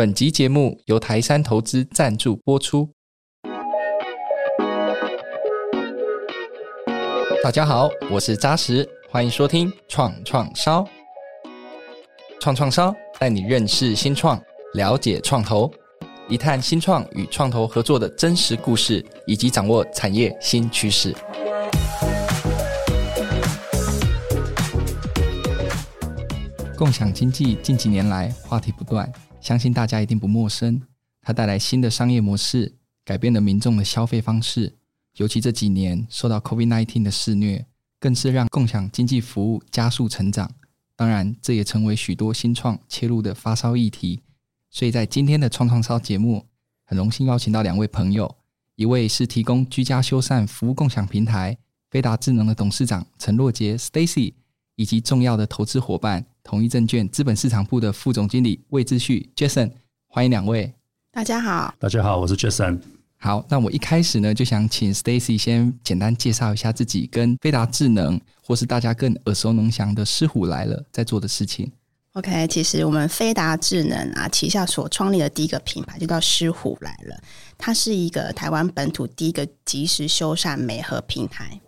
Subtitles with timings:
[0.00, 2.88] 本集节目由台山投资赞助播出。
[7.44, 10.88] 大家好，我是扎实，欢迎收听创创烧。
[12.40, 14.42] 创创烧带你认识新创，
[14.72, 15.70] 了解创投，
[16.30, 21.14] 一探新创与创投合作的真实故事，以及掌握产业新趋势。
[26.74, 29.06] 共享经济近几年来话题不断。
[29.40, 30.82] 相信大家一定不陌生，
[31.22, 34.76] 它带来新的商业模式，改变了民众的消费方式。
[35.16, 37.66] 尤其这几年受到 COVID-19 的肆虐，
[37.98, 40.50] 更是让共享经济服务加速成长。
[40.94, 44.20] 当然，这也成为许多新创切入的发烧议题。
[44.70, 46.46] 所以在今天的创创烧节目，
[46.84, 48.36] 很荣幸邀请到两位朋友，
[48.76, 51.56] 一位是提供居家修缮服务共享平台
[51.90, 54.34] 飞达智能的董事长陈若杰 Stacy，
[54.76, 56.26] 以及重要的投资伙伴。
[56.42, 59.70] 统一证券资本市场部的副总经理魏志旭 Jason，
[60.08, 60.72] 欢迎两位。
[61.12, 62.80] 大家好，大家好，我是 Jason。
[63.18, 71.70] 好，那我一开始呢，就想请 Stacy 先简单介绍一下自己跟飞达智能，或是大家更耳熟能详的狮虎来了在做的事情。
[72.14, 77.22] OK，其实我们飞达智能啊旗下所创立的第一个品牌就叫狮虎来了，
[77.58, 81.60] 它是一个台湾本土第一个即时修缮美合平台。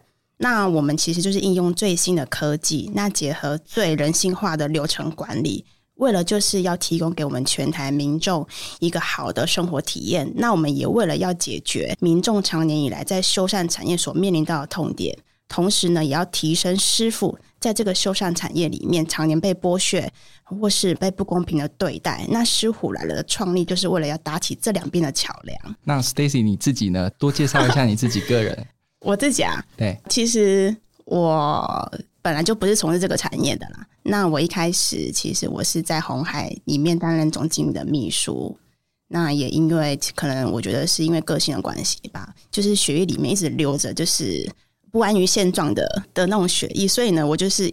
[0.42, 8.44] 那我们其实就是应用最新的科技，那结合最人性化的流程管理，为了就是要提供给我们全台民众
[8.80, 10.28] 一个好的生活体验。
[10.34, 20.12] 那我们也为了要解决民众长年以来在修缮产业所面临到的痛点，同时呢，也要提升师傅在这个修缮产业里面常年被剥削
[20.42, 22.26] 或是被不公平的对待。
[22.28, 25.76] 那师傅来了的创立，就是为了要搭起这两边的桥梁。
[25.84, 27.08] 那 Stacy 你自己呢？
[27.10, 28.66] 多介绍一下你自己个人。
[29.02, 33.86] 我自己啊，对，其实我本来就不是从事这个产业的啦。
[34.04, 38.56] 那我一开始其实我是在红海里面担任总经理的秘书。
[39.08, 44.50] 那也因为可能我觉得是因为个性的关系吧，就是血液里面一直流着就是
[44.90, 47.70] 不安于现状的的那种血液，所以呢，我就是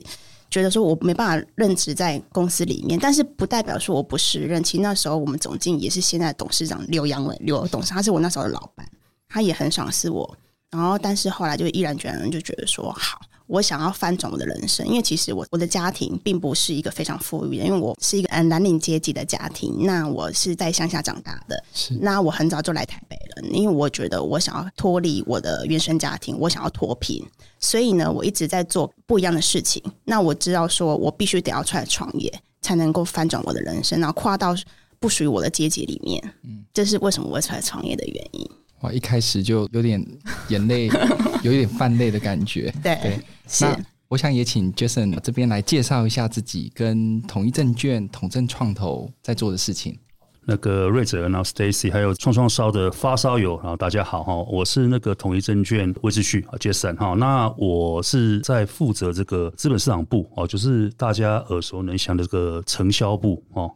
[0.50, 4.62] 觉得说我没办法任职在公司里面，但是不代表说我不是任。
[4.62, 8.86] 其实那时候我们总经理也是现在董事长刘阳伟刘董事长，他是我那时候的老板，
[9.30, 10.38] 他也很赏识我。
[10.72, 19.78] 然后，但是后来就毅然决然就觉得说，好，我想要翻转我的人生，因为其实我我的家庭并不是一个非常富裕的，因为我是一个嗯蓝领阶级的家庭。
[19.80, 21.96] 那我是在乡下长大的，是。
[21.96, 27.26] 那我很早就来台北了，因为我觉得我想要脱离我的原生家庭，我想要脱贫，
[27.60, 29.82] 所以呢，我一直在做不一样的事情。
[30.06, 32.32] 那我知道说我必须得要出来创业，
[32.62, 34.56] 才能够翻转我的人生，然后跨到
[35.00, 36.22] 不属于我的阶级里面。
[36.44, 38.48] 嗯，这是为什么我会出来创业的原因。
[38.82, 38.92] 哇！
[38.92, 40.06] 一开始就有点
[40.48, 40.88] 眼泪，
[41.44, 42.74] 有一点泛泪的感觉。
[42.82, 43.66] 对，对是。
[43.66, 49.98] 那我想也请 Jason 这边来介绍一下自己跟统一证券、统证创投在做的事情。
[50.46, 57.14] 那个瑞哲，然后 Stacy，还有创创烧的发烧友，然后大家好哈，我是那个统一证券魏志旭啊，Jason 哈。
[57.14, 63.72] 那我是在负责这个资本市场部哦，就是大家耳熟能详的这个承销部哦。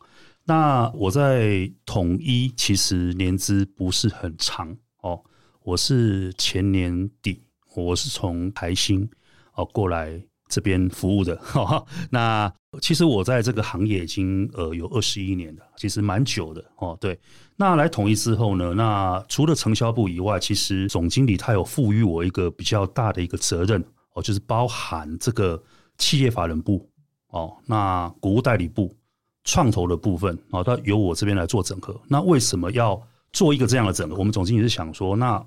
[0.45, 4.75] 那我在统一其实年资不是很长。
[5.63, 7.41] 我是前年底，
[7.73, 9.09] 我是从台新
[9.55, 11.39] 哦过来这边服务的。
[11.55, 16.97] 哦、那其实我在这个行业已经呃有二十一年了，其实蛮久的哦。
[16.99, 17.17] 对，
[17.55, 23.81] 那来统一之后呢，那除了承销部以外，其实总经理他有赋予我一个比较大的一个责任
[24.15, 25.61] 哦，就是包含这个
[25.97, 26.89] 企业法人部
[27.29, 28.93] 哦，那股务代理部、
[29.45, 31.97] 创投的部分哦，都由我这边来做整合。
[32.09, 33.01] 那为什么要？
[33.31, 35.43] 做一个这样的整合，我们总经理是想说，那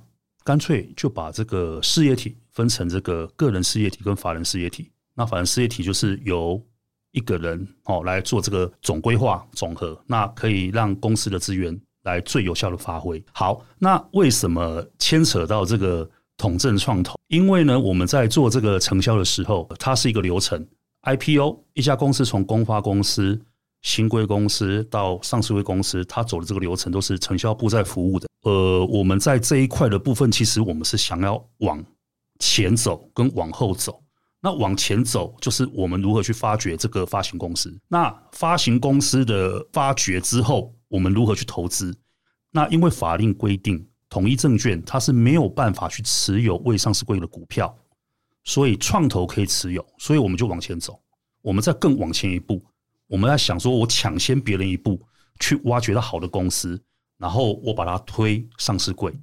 [0.46, 4.88] 干脆就把这个事业体分成这个个人事业体跟法人事业体。
[5.12, 6.62] 那法人事业体就是由
[7.10, 13.20] 一个人哦来做这个总规划总和，那可以让公司的资源来最有效的发挥。
[13.32, 17.16] 好，那为什么牵扯到这个统证创投？
[17.26, 20.64] 因为呢，我们在做这个承销的时候，它是一个流程
[21.02, 23.42] ，IPO 一家公司从公发公司。
[23.82, 28.26] 新贵公司到上市柜公司，他走的这个流程都是承销部在服务的。
[28.42, 31.84] 呃，我们在这一块的部分，其实我们是想要往
[32.38, 34.02] 前走跟往后走。
[34.40, 37.76] 那往前走就是我们如何去发掘这个发行公司。
[37.88, 41.96] 那发行公司的发掘之后，我们如何去投资？
[42.52, 47.76] 那因为法令规定，统一证券它是没有办法去持有未上市柜的股票，
[48.44, 51.00] 所以创投可以持有，所以我们就往前走。
[51.42, 52.62] 我们再更往前一步。
[53.08, 55.00] 我们在想说，我抢先别人一步
[55.38, 56.80] 去挖掘到好的公司，
[57.18, 59.14] 然后我把它推上市柜。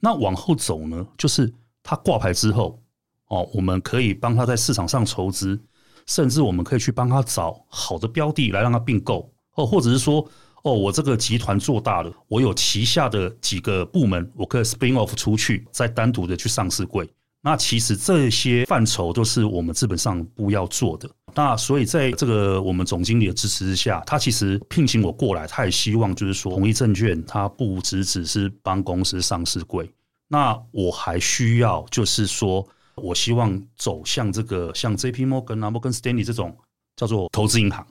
[0.00, 1.52] 那往后走呢，就是
[1.82, 2.80] 它挂牌之后，
[3.28, 5.60] 哦，我们可以帮他在市场上筹资，
[6.06, 10.28] 甚至我们可以去帮他找好的标的来让它并购，哦，或者是说，
[10.62, 17.08] 哦，我这个集团做大了，我有旗下的几个部门，我可以 spin off 出去，再单独的去上市柜。
[17.42, 21.10] 那其实这些范畴都是我们资本上不要做的。
[21.34, 29.92] 那所以在这个我们总经理的支持之下，他其实聘请我过来，他也希望就是说，统一证券他不只只是帮公司上市柜，
[30.28, 36.56] 那我还需要就是说，我希望走向这个像 JP Morgan 啊、摩根斯丹利这种
[36.96, 37.86] 叫做投资银行。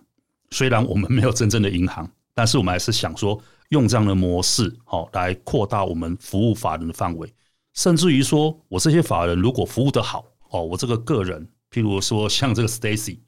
[0.52, 2.10] 虽然我们没有真正的银行。
[2.34, 3.38] 但是我们还是想说，
[3.70, 7.32] 用这样的模式，好来扩大我们服务法人的范围，
[7.74, 13.20] 甚至于说，我这些法人如果服务得好，哦，我这个个人，譬如说像这个 Stacy，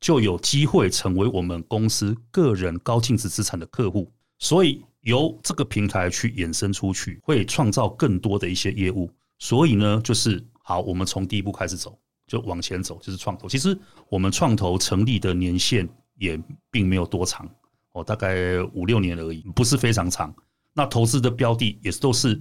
[0.00, 4.10] 就有机会成为我们公司个人高净值资产的客户。
[4.38, 9.10] 所以由这个平台去衍生出去，会创造更多的一些业务。
[9.38, 11.96] 所以呢，就是好，我们从第一步开始走，
[12.26, 13.48] 就往前走，就是创投。
[13.48, 13.78] 其实
[14.08, 16.40] 我们创投成立的年限也
[16.70, 17.48] 并没有多长。
[17.92, 20.34] 哦，大概五六年而已，不是非常长。
[20.72, 22.40] 那投资的标的也都是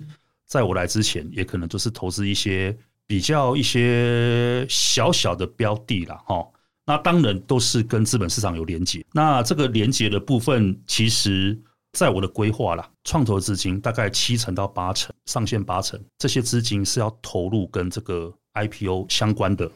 [0.52, 2.78] 在我来之前，也可能都是投资一些
[3.08, 6.22] 比较一些小小的标的啦。
[6.26, 6.46] 哈。
[6.86, 9.06] 那当然都是跟资本市场有连接。
[9.14, 11.58] 那这个连接的部分，其实
[11.94, 19.72] 在我的规划啦，创投资金大概七成到八成，上限八成，这些资金是要投入跟这个 IPO 相关的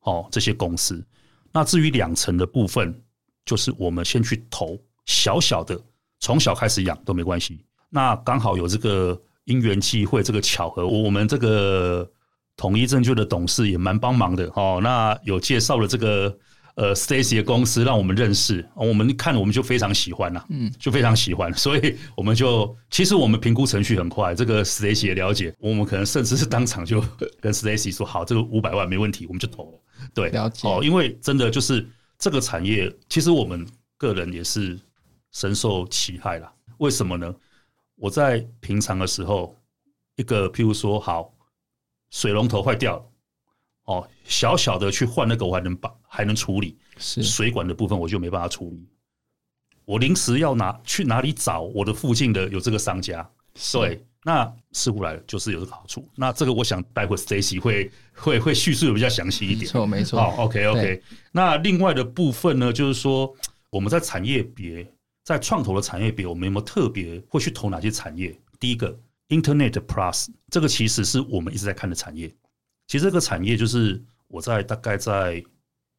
[0.00, 1.06] 哦这些公司。
[1.52, 2.98] 那至于两成的部分，
[3.44, 4.80] 就是我们先去投。
[5.04, 5.78] 小小的，
[6.20, 7.62] 从小开始养都没关系。
[7.90, 12.10] 那刚好有这个因缘际会，这个巧合，我们这个
[12.56, 14.80] 统一证券的董事也蛮帮忙的哦。
[14.82, 16.36] 那有介绍了这个
[16.74, 18.66] 呃 Stacy 的公司，让我们认识。
[18.74, 21.52] 我们看我们就非常喜欢呐，嗯，就非常喜欢。
[21.56, 24.34] 所以我们就其实我们评估程序很快。
[24.34, 27.04] 这个 Stacy 也了解，我们可能甚至是当场就
[27.40, 29.80] 跟 Stacy 说：“好，这个五百万没问题，我们就投了。”
[30.14, 31.86] 对，了解哦，因为真的就是
[32.18, 33.66] 这个产业，其实我们
[33.96, 34.78] 个人也是。
[35.36, 36.48] 深受其害了，
[36.78, 37.34] 为什么呢？
[37.96, 39.56] 我在平常的时候，
[40.16, 41.32] 一个譬如说，好，
[42.10, 43.04] 水龙头坏掉了，
[43.84, 48.88] 哦，小小的去换那个我还能把还能处理，是水管的部分我就没办法处理。
[49.84, 53.28] 我临时要拿去哪里找我的附近的有这个商家？
[53.72, 56.08] 对，那师傅来了就是有这个好处。
[56.16, 59.60] 那这个我想待会 Stacy 会会会叙述的比较详细一点。
[59.60, 60.20] 没错，没错。
[60.20, 61.02] 好，OK OK。
[61.30, 63.32] 那另外的部分呢，就是说
[63.70, 64.90] 我们在产业别。
[65.24, 68.38] 在创投的产业别，我们有没有特别会去投哪些产业？
[68.60, 68.94] 第一个
[69.28, 72.28] ，Internet Plus，这个其实是我们一直在看的产业。
[72.86, 75.42] 其实这个产业就是我在大概在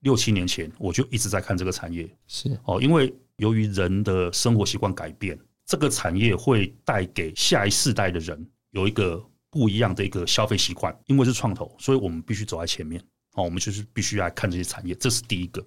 [0.01, 2.07] 六七年前，我就一直在看这个产业。
[2.27, 9.19] 是哦，因为由于人的生活习惯改变，这个产业会带给下一世代的人有一个
[9.49, 10.95] 不一样的一个消费习惯。
[11.07, 13.01] 因为是创投，所以我们必须走在前面。
[13.33, 15.65] 哦，我们就是必须来看这些产业，这是第一个。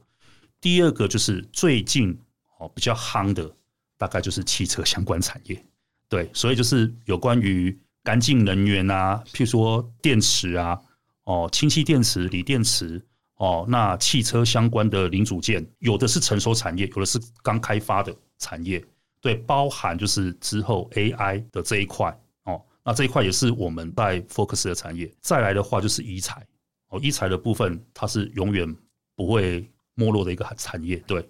[0.60, 2.16] 第二个就是最近。
[2.58, 3.50] 哦，比较夯的
[3.96, 5.64] 大概就是汽车相关产业，
[6.08, 10.80] 对，所以就是有关于干净能源啊，譬如说电池啊，
[11.24, 13.00] 哦，氢气电池、锂电池，
[13.36, 18.84] 哦，那汽车相关的零组件，有的是成熟产业，有的是刚开发的产业，
[19.20, 25.08] 对，包含就是之后 AI 的这一块，哦，那这一块也是我们在 focus 的产业。
[25.20, 26.44] 再来的话就是医材，
[26.88, 28.76] 哦，医材的部分它是永远
[29.14, 31.28] 不会没落的一个产业，对。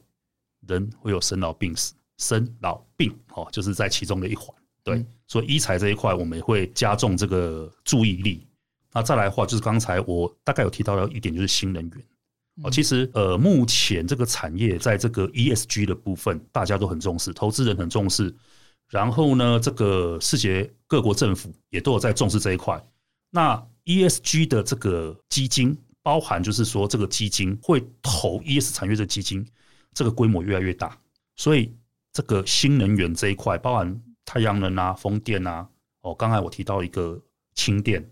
[0.69, 4.55] 人会有生老病死，生老病哦，就是在其中的一环。
[4.85, 8.47] 对，嗯、所以医材这一块，我们也会加重这个注意力。
[8.93, 12.05] 那再来的话，就是刚才我大概有提到的一点，就是新能源。
[12.63, 18.35] 哦，其实呃，目前这个产业在这个 ESG 的部分，大家都很重视，投资人很重视。
[18.89, 22.83] 然后呢，这个世界各国政府也都有在重视这一块。
[23.31, 29.47] 那 ESG 的这个基金，包含就是说，这个基金会投 ES 产业的基金。
[29.95, 30.97] 这个规模越来越大，
[31.37, 31.75] 所以
[32.13, 35.69] 这个新能源这一块，包含太阳能啊、风电啊，
[36.03, 37.21] 哦，刚才我提到一个
[37.55, 38.09] 氢电、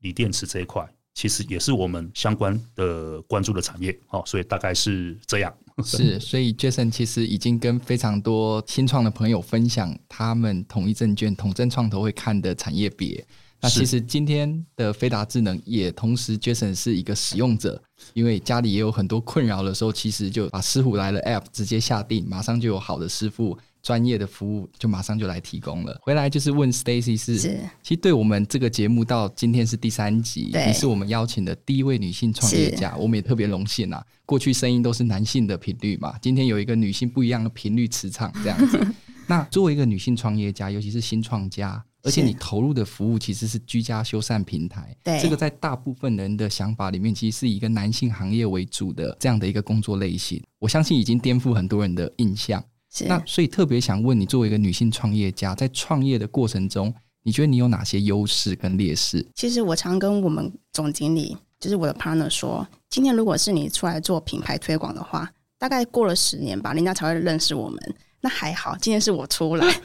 [0.00, 5.52] 锂电池这一块，其实也是我们相关的关注的产业，哦，所以大概是这样。
[5.82, 13.26] 是，所以 Jason 其实已经跟非常多新创的朋友分享他们统一证券、统证创投会看的产业别。
[13.60, 17.82] 那其实今天的飞达智能也同时，Jason 是一个使用者，
[18.12, 25.98] 因为家里也有很多困扰的时候，其实就把师傅来了 App 直接下定，马上就有好的师傅专业的服务，就马上就来提供了。
[26.02, 34.04] 回来就是问 Stacy 是，是其实对我们这个节目到今天是第三集，你是我们邀请的第一位女性创业家，我们也特别荣幸啊。
[34.26, 38.78] 过去声音都是男性的频率嘛，今天有一个女性不一样的频率磁场这样子。
[39.26, 41.82] 那作为一个女性创业家，尤其是新创家。
[42.04, 50.42] 而且你投入的服务其实是居家修缮平台，对，这个在大部分人的想法里面，其实是一个男性行业为主的这样的一个工作类型。
[50.58, 52.62] 我相信已经颠覆很多人的印象。
[52.92, 53.06] 是。
[53.06, 56.92] 那所以特别想问你，作为一个女性创业家，在创业的过程中，
[57.22, 59.26] 你觉得你有哪些优势跟劣势？
[59.34, 67.94] 其实我常跟我们总经理，就是我的 partner 说，今天如果是你出来做品牌推广的话，大概过了十年吧，人家才会认识我们。
[68.24, 69.80] 那还好，今天是我出来，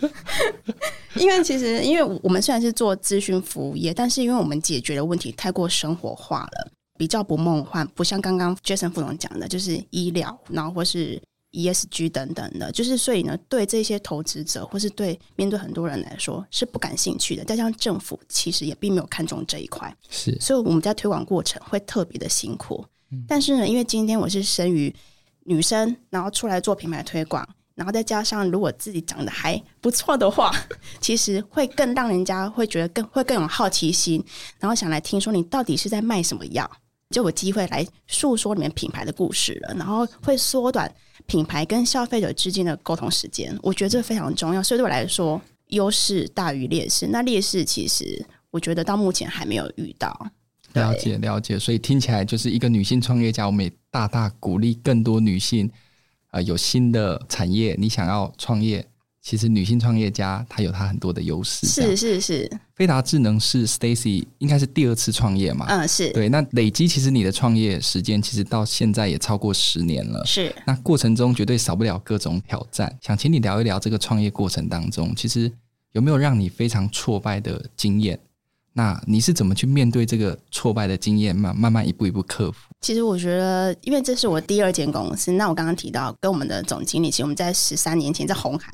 [1.19, 17.43] 因为其实因为我们虽然是做咨询服务业，但是因为我们解决的问题太过生活化了，比较不梦幻，不像刚刚 Jason 副总讲的，就是医疗，然后或是 ESG 等等的，就是所以呢，对这些投资者或是对面对很多人来说是不感兴趣的。
[17.43, 22.85] 加上政府其实也并没有看中这一块，是，所以我们在推广过程会特别的辛苦。
[23.27, 24.95] 但是呢，因为今天我是生于
[25.43, 27.45] 女生，然后出来做品牌推广。
[27.79, 30.53] 然后再加上，如果自己长得还不错的话，
[30.99, 34.21] 其实会更让人家会觉得更会更有好奇心，
[34.59, 36.69] 然后想来听说你到底是在卖什么药，
[37.11, 39.73] 就有机会来诉说里面品牌的故事了。
[39.75, 40.93] 然后会缩短
[41.25, 44.61] 品牌跟消费者之间的沟通时间，我觉得这非常重要。
[44.61, 47.07] 所以对我来说，优势大于劣势。
[47.07, 50.27] 那劣势其实我觉得到目前还没有遇到。
[50.73, 55.71] 了解了解，所以听起来就是一个女性创业家，我们也大大鼓励更多女性。
[56.29, 58.85] 啊、呃，有新的产业，你想要创业，
[59.21, 61.67] 其实女性创业家她有她很多的优势。
[61.67, 65.65] 是是是，飞达智能是 Stacy 应该是第二次创业嘛？
[65.67, 66.29] 嗯，是对。
[66.29, 70.23] 那累积其实你的创业时间其实到现在也超过十年了。
[70.25, 70.53] 是。
[70.65, 75.51] 那过程中绝对少不了各种挑战，想请你聊一聊这个创业过程当中，其实
[75.91, 78.19] 有没有让你非常挫败的经验？
[78.73, 82.68] 那你是怎么去面对这个挫败的经验，慢慢慢一步一步克服？
[82.81, 85.31] 其实我觉得，因为这是我第二间公司。
[85.33, 88.73] 那我刚刚提到跟我们的总经理，其实我们在十三年前在红海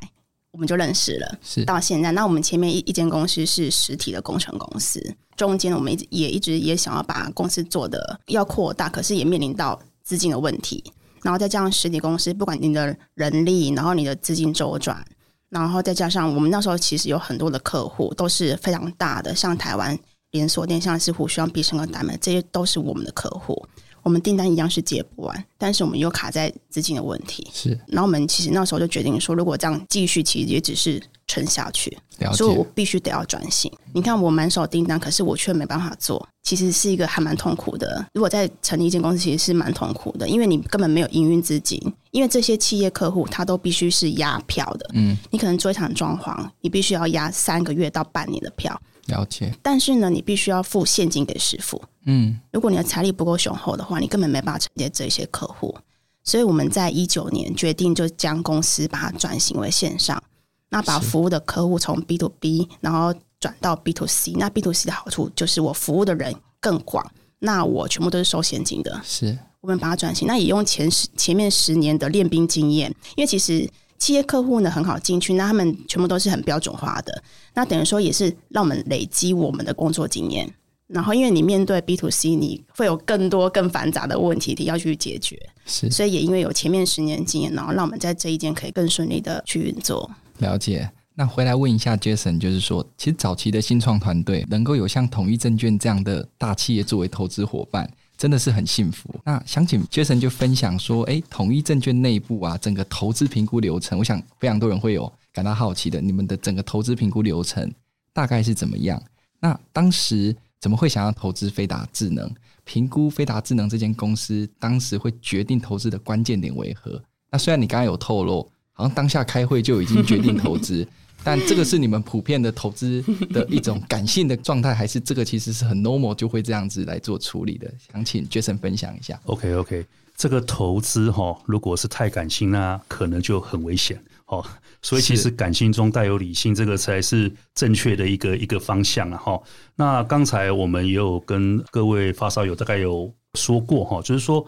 [0.51, 2.11] 我们就认识了，是到现在。
[2.11, 10.83] 那我们前面一一间公司是实体的工程公司，中间我们一直也一直也想要把公司做的要扩大，可是也面临到资金的问题。
[11.23, 15.03] 然后再加上实体公司，不管你的人力，然后你的资金周转。
[15.49, 19.97] 然后再加上我们那时候其实有很多的客户都是非常大的，像台湾
[20.31, 23.67] 连锁店，像是虎旭、必胜客、达美，这些都是我们的客户。
[24.05, 27.49] 我们订单一样是接不完，但是我们又卡在资金的问题。
[27.51, 31.97] 是，然后我们其实那时候就决定说，如果这样继续，其实也只是撑下去。
[32.33, 33.69] 所以我必须得要转型。
[33.93, 38.05] 你看，我满手订单，可是我却没办法做，其实是一个还蛮痛苦的。
[38.13, 41.81] 如果在成立一间公司，其实是蛮痛苦的，因为你根本没有营运资金，
[42.11, 44.87] 因为这些企业客户他都必须是压票的。
[44.93, 48.79] 嗯，你可能做一场装潢，你必须要压三个月到半年的票。
[49.05, 49.53] 了解。
[49.61, 51.81] 但是呢，你必须要付现金给师傅。
[52.05, 55.75] 嗯，如果你的财力不够雄厚的话，你根本没办法承接这些客户。
[56.23, 60.21] 所以我们在一九年决定就将公司把它转型为线上，
[60.69, 64.33] 那把服务的客户从 B to B 然后转到 B to C。
[64.33, 67.05] 那 B to C 的好处就是我服务的人更广，
[67.39, 69.01] 那我全部都是收现金的。
[69.03, 73.69] 是，我们把它转型，那也用前十前面十年的练兵经验，因为其实。
[74.05, 77.23] 企业客户呢很好进去，那他们全部都是很标准化的，
[77.55, 80.47] 那等于说也是让我们累积我们的工作经验。
[80.85, 85.35] 然后因为你面对 B to C，你会有更多更繁杂的问题要去解决，
[85.65, 90.07] 是，所以也因为有前面十年经验，然后让我们在这一间可以更顺利的去运作。
[90.37, 90.87] 了解。
[91.15, 97.89] 那回来问一下 Jason，就是说，其实早期的新创团队能够有像统一证券这样的大企业作为投资伙伴。
[98.17, 99.09] 真的是很幸福。
[99.23, 107.71] 那想请 Jason 就分享说，哎，统一证券内部啊，整个投资评估流程，我想非常多人会有感到好奇的，你们的整个投资评估流程
[108.13, 109.01] 大概是怎么样？
[109.39, 112.29] 那当时怎么会想要投资飞达智能？
[112.63, 116.99] 评估飞达智能这间公司，当时会决定投资的关键点为何？
[117.29, 120.87] 那虽然你刚刚有透露，好像当下开会就已经决定投资。
[121.25, 123.01] 但这个是你们普遍的投资
[123.31, 127.73] 的一种感性的状态，还是这个其实是很 normal 就会这样子来做处理的？
[127.91, 129.19] 想请 Jason 分享一下。
[129.25, 129.83] OK OK，
[130.15, 134.45] 这个投资哈，如果是太感性那，可能就很危险哦。
[134.83, 139.41] 所以其实感性中带有理性，这个才是正确的一个一个方向啊哈。
[139.75, 144.45] 那刚才我们也有跟各位发烧友大概有说过哈，就是说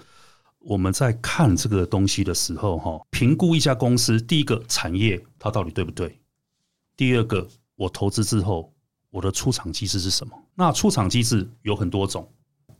[0.59, 6.15] 我们在看这个东西的时候哈，评估一家公司，第一个产业它到底对不对？
[6.97, 8.73] 第二个，我投资之后，
[9.11, 10.35] 我的出场机制是什么？
[10.55, 12.27] 那出场机制有很多种，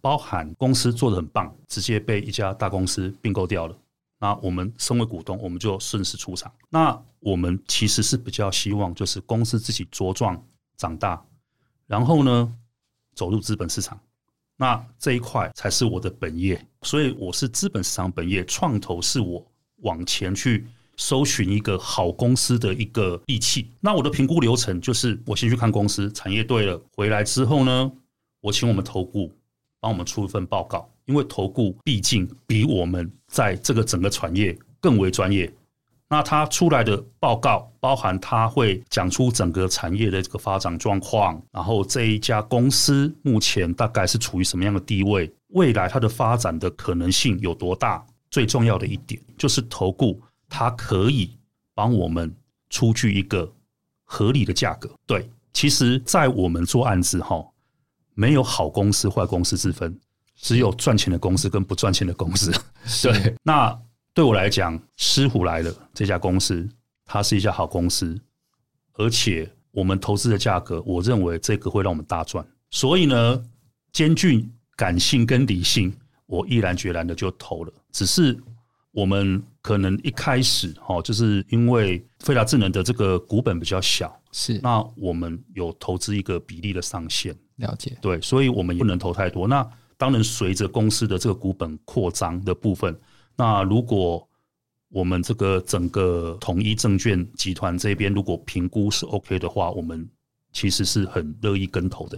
[0.01, 3.77] 包含公司做的很棒，直接被一家大公司并购掉了。
[4.19, 6.51] 那我们身为股东，我们就顺势出场。
[6.69, 10.43] 那我们其实是比较希望，就是公司自己茁壮
[10.75, 11.23] 长大，
[11.85, 12.51] 然后呢，
[13.13, 13.99] 走入资本市场。
[14.55, 19.45] 那这一块才是我的本业，所以我是资本市场本业，创投是我
[19.83, 20.65] 往前去。
[20.97, 23.71] 搜寻一个好公司的一个利器。
[23.79, 27.91] 那我的评估流程就是，我先去看公司产业对了，回来之后呢，
[28.41, 29.31] 我请我们投顾
[29.79, 35.51] 帮我们出一份报告，因为投顾毕竟比我们在这个整个产业更为专业，
[36.09, 48.03] 那它出来的报告包含它会讲出整个产业的这个发展状况，然后这一家公司目前大概是处于什么样的地位，未来它的发展的可能性有多大？
[48.29, 51.37] 最重要的一点就是投顾它可以
[51.73, 52.35] 帮我们
[52.69, 53.53] 出具一个
[54.03, 54.89] 合理的价格。
[55.05, 57.45] 对，其实，在我们做案子哈，
[58.13, 59.99] 没有好公司坏公司之分，
[60.35, 62.51] 只有赚钱的公司跟不赚钱的公司。
[63.01, 63.79] 对，那。
[64.13, 66.67] 对我来讲，狮虎来了这家公司，
[67.05, 68.19] 它是一家好公司，
[68.93, 72.43] 而且我们投资的价格，我认为这个会让我们大赚。
[72.71, 73.43] 所以呢，
[73.93, 77.71] 兼具感性跟理性，我毅然决然的就投了。
[77.91, 78.35] 只是
[78.89, 87.35] 我们可能一开始哦，就是因为飞达智能的这个股本比较小，是那我们有投资一个比例的上限。
[87.57, 89.45] 了解，对，所以我们也不能投太多。
[89.45, 92.97] 那当然，随着公司的这个股本扩张的部分。
[93.35, 94.25] 那如果
[94.87, 100.07] 我们这个整个统一证券集团这边如果评估是 OK 的话，我们
[100.53, 102.17] 其实是很乐意跟投的。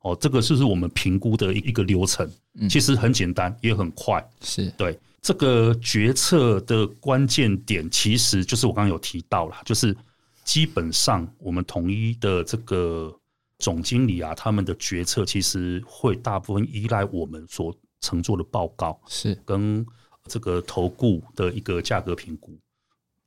[0.00, 2.26] 哦，这个就是我们评估的一个流程，
[2.70, 4.26] 其实很简单也很快。
[4.40, 9.96] 是对这个决策的关键点，其实就是我刚刚有提到了，就是
[10.44, 13.12] 基本上我们统一的这个
[13.58, 19.84] 总经理啊，他们的决策其实会大部分依赖我们所承做的报告，是跟。
[20.28, 22.58] 这个投顾的一个价格评估，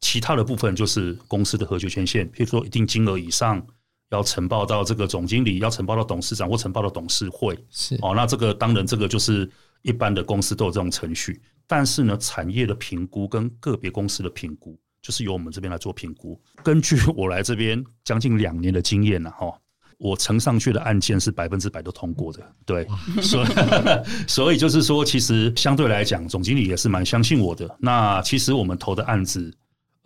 [0.01, 3.65] 其他的部分就是公司的核决权限，譬如说一定金额以上
[4.09, 8.13] 要呈报到这个总经理，要呈报到董事长或呈报到董事会，是哦。
[8.13, 9.49] 那这个当然这个就是
[9.81, 11.39] 一般的公司都有这种程序，
[11.69, 16.37] 但是呢，产业的评估跟个别公司的评估，就是由我们这边来做评估。
[16.63, 19.57] 根据我来这边将近两年的经验呢，哈。
[19.99, 22.87] 我呈上去的案件是百分之百都通过的，对，
[23.21, 23.47] 所以
[24.29, 27.69] 所以就是说，其实相对来讲，总经理也是蛮相信我的。
[27.77, 29.53] 那其实我们投的案子，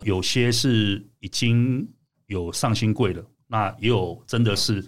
[0.02, 1.88] 有些是已经
[2.26, 4.84] 有上新贵了，那也有真的是。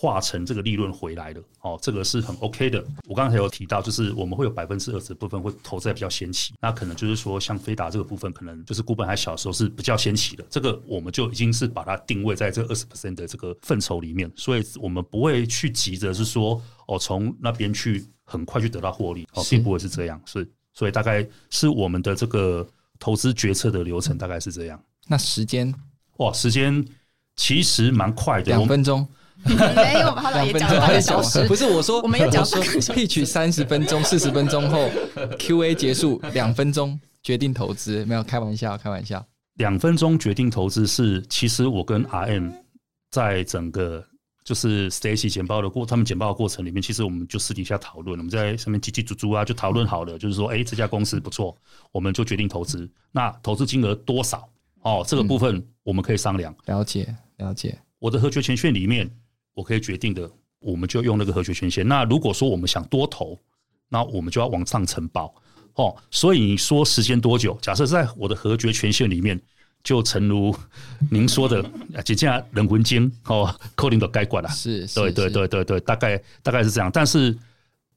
[0.00, 2.84] 化成这个利润回来的，哦，这个是很 OK 的。
[3.08, 22.64] 我刚才有提到，就是我们会有百分之二十的部分会投在比较先期，那可能就是说，像飞达这个部分，可能就是股本还小的时候是比较先期的，这个我们就已经是把它定位在这二十 percent 的这个范畴里面，所以我们不会去急着是说，哦，从那边去很快去得到获利，哦，并不会是这样，所以所以大概是我们的这个
[23.00, 24.80] 投资决策的流程大概是这样。
[25.08, 25.74] 那时间，
[26.18, 26.86] 哇，时间
[27.34, 29.04] 其实蛮快的，两分钟。
[29.44, 31.46] 没有，他们也讲了半个小时。
[31.46, 34.90] 不是我说，我们也讲说，pitch 三十分钟、四十分钟后
[35.38, 38.04] ，Q&A 结束，两分钟决定投资。
[38.04, 39.24] 没有开玩笑，开玩笑。
[39.54, 42.52] 两分钟决定投资是，其实我跟 RM
[43.10, 44.04] 在整个
[44.44, 51.56] 就是 Stacy 简报的过，他们简报的过程里面，其实我们就私底下讨论，我们在上面叽叽喳喳啊，就讨论好了，就是说，哎，这家公司不错，
[51.92, 52.88] 我们就决定投资。
[53.12, 54.48] 那投资金额多少？
[54.82, 56.52] 哦，这个部分我们可以商量。
[56.66, 57.78] 嗯、了解，了解。
[57.98, 59.08] 我的核决权限里面。
[59.58, 61.84] 我可以决定的，我们就用那个核决权限。
[61.88, 63.36] 那如果说我们想多投，
[63.88, 65.34] 那我们就要往上呈报
[65.74, 65.96] 哦。
[66.12, 67.58] 所以你说时间多久？
[67.60, 69.36] 假设在我的和决权限里面，
[69.82, 70.54] 就诚如
[71.10, 71.60] 您说的，
[72.04, 74.48] 几件人魂经哦，扣零的该管了。
[74.50, 76.88] 是，是，对对对对对，大概大概是这样。
[76.92, 77.36] 但是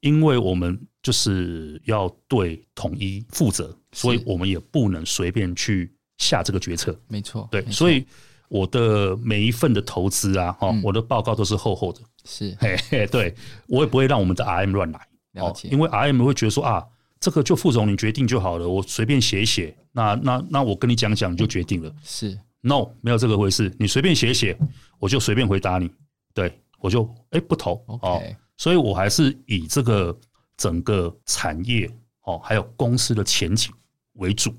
[0.00, 6.98] 因为我们就是要对统一负责，所以我们也不能随便去下这个决策。
[7.06, 8.04] 没错，对，所以。
[8.52, 13.34] 我的每一份的投资啊，哈，我的报告都是厚厚的，是，嘿嘿，对，
[13.66, 15.00] 我也不会让我们的 RM 乱来，
[15.32, 16.86] 了解，因为 RM 会觉得说啊，
[17.18, 24.54] 这个就副总你决定就好了，我随便写一写，那那那我跟你讲讲你就决定了，是，No，没有这个回事，你随便写一写，
[24.98, 25.90] 我就随便回答你，
[26.34, 28.22] 对，我就哎不投，哦，
[28.58, 30.14] 所以我还是以这个
[30.58, 31.90] 整个产业
[32.24, 33.72] 哦，还有公司的前景
[34.16, 34.54] 为主，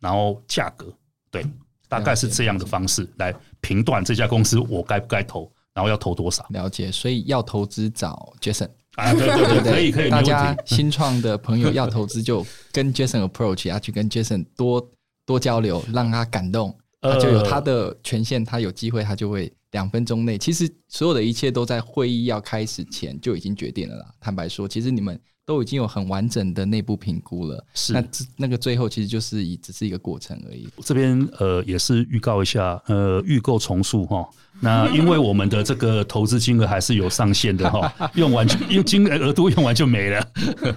[0.00, 0.92] 然后价格，
[1.30, 1.46] 对。
[1.88, 6.46] 大概是这样的方式来评断这家公司我该不该投，然后要投多少。
[6.50, 10.10] 了解，所以要投资找 Jason 啊，对对对， 可以可以。
[10.10, 14.90] 大家新创的朋友要投资就跟 Jason approach，要去跟 Jason 多
[15.24, 20.36] 多交流，让他感动，他就有他的权限，他有机会他就会两分钟内。
[20.38, 24.06] 其实所有的一切都在会议要开始前就已经决定了啦。
[24.20, 25.18] 坦白说，其实你们。
[25.46, 28.04] 都已经有很完整的内部评估了，是那
[28.36, 30.68] 那个最后其实就是以只是一个过程而已。
[30.84, 34.28] 这边呃也是预告一下，呃预购重塑哈。
[34.58, 40.28] 那因为我们的这个投资金额还是有上限的哈， 用完就用金额额度用完就没了。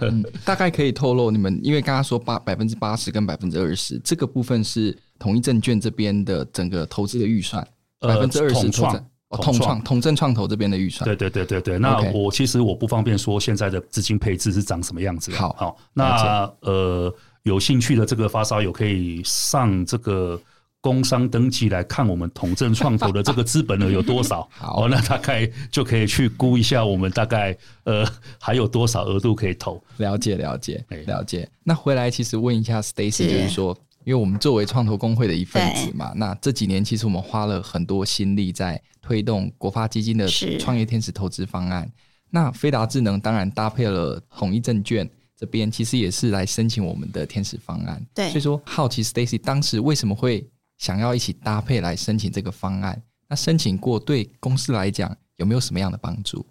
[0.02, 7.68] 嗯、大概可以透露你们，因为刚刚说八百分之八十跟百分之二十，这个部分是统一证券这边的整个投资的预算，
[8.00, 9.04] 百分之二十创。
[9.30, 11.80] 哦，统创统正创投这边的预算，对对对对对。
[11.80, 15.32] 那我其实我不方便说现在的资金配置是长什么样子。
[15.34, 17.14] 好，好，那呃，
[17.44, 20.40] 有兴趣的这个发烧友可以上这个
[20.82, 24.48] 工商登记来看我们统正创投的这个资本额有多少？
[24.56, 28.04] 好，哦，那大概就可以去估一下，我们大概呃
[28.40, 29.80] 还有多少额度可以投。
[29.98, 31.48] 了解，了解，了解。
[31.64, 40.28] 那回来其实问一下 Stacy，就是说，因为我们作为创投公会的一份子嘛，那这几年其实我们花了很多心力在推动国发基金的
[40.60, 41.90] 创业天使投资方案。
[42.30, 48.06] 那飞达智能当然搭配了统一证券这边，其实也是来申请我们的天使方案。
[48.14, 56.46] 对，所以说好奇 Stacy 当时为什么会想要一起搭配来申请这个方案，那申请过对公司来讲有没有什么样的帮助？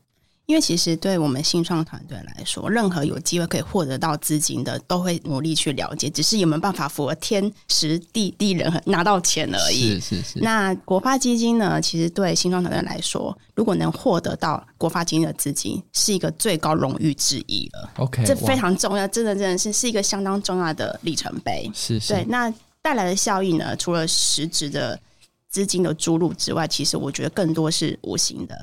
[0.49, 10.01] 因为其实对我们新创团队来说，任何有机会可以获得到资金的，都会努力去了解，只是有没有办法符合天时地利人和拿到钱而已。
[10.01, 10.39] 是是是。
[10.41, 11.79] 那国发基金呢？
[11.83, 17.91] 其实对新创团队来说，如果能获得到国发基金的资金，是一个最高荣誉之一了。
[17.99, 21.71] OK，这非常重要，真的真的是是一个相当重要的里程碑。
[21.75, 22.15] 是是。
[22.15, 22.53] 对，那。
[22.81, 23.77] 带来的效益呢？
[23.77, 24.99] 除了实质的
[25.51, 28.57] 资金的注入之外，其实我觉得更多是无形的。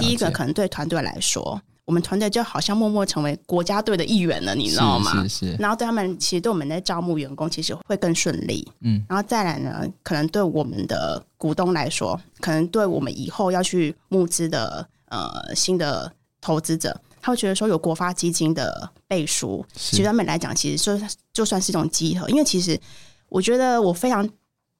[0.00, 5.22] 第一个，可能对团队来说，我们团队就好像默默成为国家队的一员了，你知道吗？
[5.22, 5.56] 是是是。
[5.58, 8.66] 然后对他们，其实对我们在招募员工，其实会更顺利。
[8.80, 9.04] 嗯。
[9.08, 22.78] 然后再来呢，可能对我们的股东来说，可能对我们以后要去募资的呃新的投资者，他会觉得说有国发基金的背书，其实对他们来讲，其实就就算是一种集合，因为其实。
[23.32, 24.28] 我觉得我非常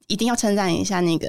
[0.09, 1.28] 一定要称赞一下那个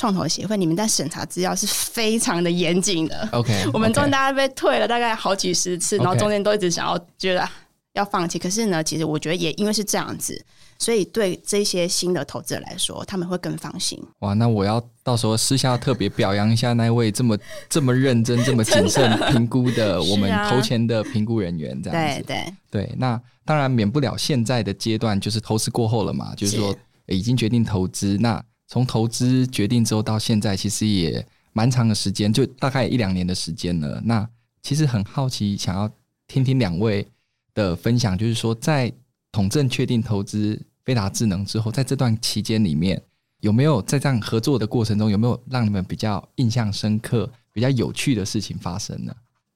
[0.00, 3.28] 创投协会，你们在审查资料是非常的严谨的。
[3.32, 7.46] OK，我们中间大家被退了大概好几十次.然后中间都一直想要觉得
[7.92, 8.38] 要放弃。
[8.38, 10.42] 可是呢，其实我觉得也因为是这样子，
[10.78, 14.02] 所以对这些新的投资者来说，他们会更放心。
[14.20, 17.36] 哇，那我要到时候私下特别表扬一下那位这么
[17.68, 22.22] 这么认真、这么谨慎评估的我们投钱的评估人员，这样子。
[22.22, 23.20] 对对对，那。
[23.42, 26.72] 当然免不了现在的阶段，就是投资过后了嘛，就是说
[27.06, 28.16] 已经决定投资。
[28.20, 34.00] 那从投资决定之后到现在，其实也蛮长的时间，就大概一两年的时间了。
[34.04, 34.26] 那
[34.62, 35.90] 其实很好奇，想要
[36.28, 37.04] 听听两位
[37.52, 38.92] 的分享，就是说在
[39.32, 43.02] 统正确定投资飞达智能之后，在这段期间里面，
[43.40, 49.12] 有没有在这样合作的过程中，有没有让你们比较印象深刻、比较有趣的事情发生呢？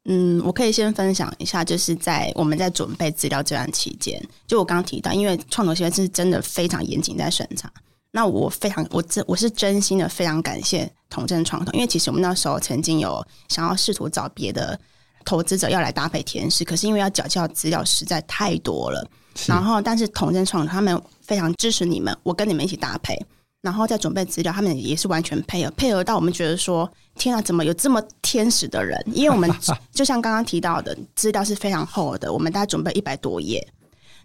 [0.06, 7.72] 嗯，我可以先分享一下，就是在我们在准备资料这段期间，就我刚刚提到，因为创投协会是真的非常严谨在审查。
[8.16, 14.78] 那我非常，我真我是真心的非常感谢同正创投，因为其实我们那时候曾经有想要试图找别的
[15.24, 19.04] 投资者要来搭配天使，可是因为要缴交资料实在太多了，
[19.46, 23.20] 然后但是同正创投他们非常支持你们，我跟你们一起搭配。
[23.62, 29.02] 然后再准备资料，他们也是完全配合，配合到我们觉得说，天啊，怎么有这么天使的人？
[29.06, 29.50] 因为我们
[29.90, 33.66] 就像刚刚提到的，资料是非常厚的，我们大概准备一百多页。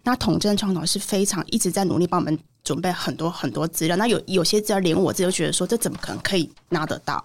[0.04, 3.96] 那统正创投是非常一直在努力帮我们准备很多很多资料。
[3.96, 7.24] 那有有些资料连我自己都觉得说，这怎么可能可以拿得到？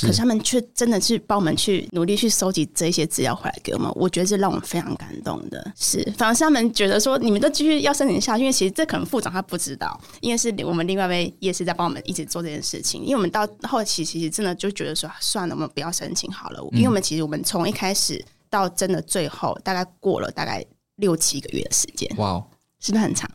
[0.00, 5.72] 可是他们却真的是帮我们去努力去收集这些资料回来给我们，我觉得这让我们非常感动的。
[5.76, 13.02] 是，反而是他们觉得说，你们都继续要申请下去，因为其实这可能副总他不知道，因为是我们另外一位业师在帮我们一直做这件事情。
[13.02, 20.64] 因为我们到后期其实真的就觉得说，算了，我们不要申请好了，因为我们其实我们从一开始到真的最后，大概过了大概
[20.96, 22.10] 六七个月的时间。
[22.16, 22.44] 哇，
[22.80, 23.30] 是不是很长？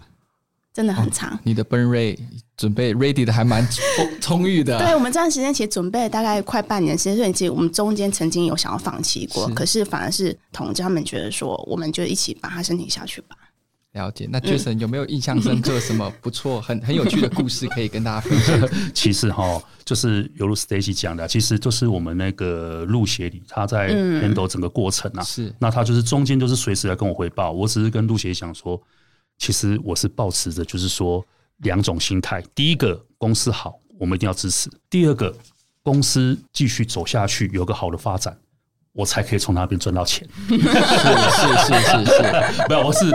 [0.71, 1.33] 真的很长。
[1.33, 2.17] 哦、你的 burn rate
[2.55, 4.77] 准备 ready 的还蛮充 充裕的。
[4.77, 13.35] 对，我们这段时间其实准备了大概快半年时间，所以其实我们中间曾经有想要放弃过，是可是反而是同志他们觉得说，我们就一起把它申请下去吧。
[13.93, 14.27] 了解。
[14.31, 18.69] 那 Jason 有没有印象深刻什么不错、很很有趣的故事可以跟大家分享？
[18.93, 28.81] 其实哈，就是犹如 Stacy 讲的，其实就是我们那个陆协理他在 handle 整个过程啊，是那他就是中间就是随时来跟我汇报，我只是跟陆协讲说。
[29.41, 31.25] 其实我是抱持着，就是说
[31.59, 32.43] 两种心态。
[32.53, 35.33] 第一个，公司好，我们一定要支持；第二个，
[35.81, 38.37] 公司继续走下去，有个好的发展。
[38.99, 40.27] 我才可以从那边赚到钱。
[40.49, 42.21] 是是是是是，
[42.67, 43.09] 没有，我是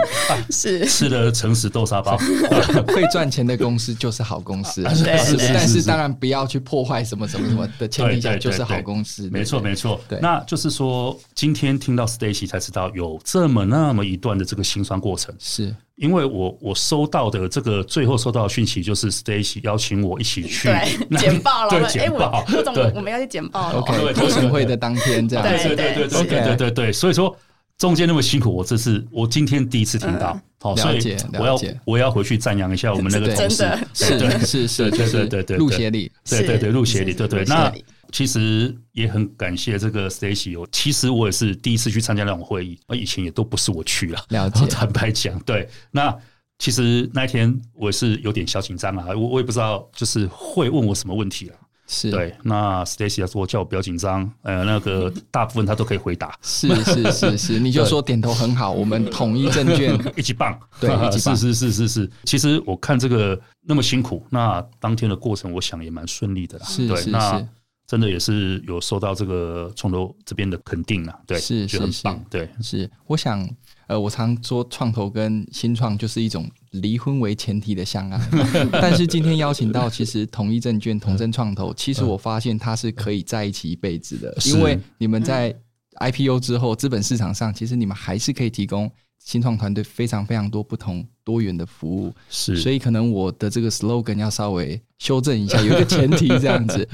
[0.49, 0.85] 是。
[0.87, 2.17] 吃了诚实豆沙包。
[2.89, 9.29] 会赚钱的公司就是好公司，是是是是，但是当然不要去破坏什么什么什么的前提下就是好公司。
[9.29, 15.35] 没错没错，对，那就是说今天听到 Stacy 才知道有这么那么一段的这个辛酸过程。
[15.37, 15.71] 是。
[15.95, 20.69] 因为我我收到的这个最后收到的讯息就是 Stacy 邀请我一起去
[21.17, 23.79] 简报了，对简报， 对，我们要去简报了。
[23.79, 26.91] OK，投审会的当天这样，对对对对对对对对。
[26.91, 27.33] 所以说
[27.77, 37.71] 中间那么辛苦，我这是我今天第一次听到，好，所以我要我要回去赞扬一下我们那个同事，是是是，对对对对，陆协理，对对对，陆协理，对对那。
[38.15, 40.65] 其实也很感谢这个 Stacy 哦。
[40.71, 44.25] 其实我也是第一次去参加那种会议，而以前也都不是我去了。
[44.29, 45.67] 了解， 坦白讲，对。
[45.91, 46.15] 那
[46.57, 51.55] 其实那一天我也是有点小紧张啊，我我也不知道就是会问我什么问题了。
[51.87, 56.33] 是对，那 Stacy 说叫我不要紧张，呃，那个 大部分他都可以回答。
[56.41, 62.11] 是是是是， 你就说点头很好，我们统一证券一起棒，对，一起棒，是是是是是。
[62.23, 66.65] 其实我看这个那么辛苦，那当天的过程，我想也蛮顺利的啦。
[66.65, 67.45] 是对，是那是。
[67.87, 72.25] 真的也是有受到这个创投这边的肯定啊，对，是是很棒，是。
[72.29, 72.91] 对，是。
[73.05, 73.47] 我想，
[73.87, 78.19] 呃，我常说创投跟新创就是一种离婚为前提的相爱，
[78.71, 85.55] 但是今天邀请到其实统一证券、同证创投，其实我发现它是可以在一起一辈子的，因为你们在
[85.99, 88.91] IPO 之后，资本市场上其实你们还是可以提供。
[89.17, 96.87] 新创团队非常非常多不同多元的服务，是，所以可能我的这个 slogan 要稍微修正一下，有一个 前提这样子，